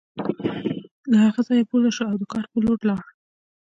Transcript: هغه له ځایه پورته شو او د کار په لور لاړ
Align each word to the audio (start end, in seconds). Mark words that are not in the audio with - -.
هغه 1.23 1.37
له 1.41 1.45
ځایه 1.47 1.67
پورته 1.69 1.91
شو 1.95 2.03
او 2.11 2.15
د 2.21 2.23
کار 2.33 2.45
په 2.51 2.57
لور 2.65 2.79
لاړ 2.89 3.01